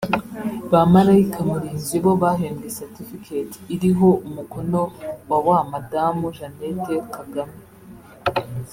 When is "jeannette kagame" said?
6.35-7.59